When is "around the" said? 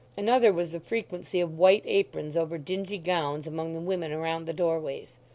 4.11-4.51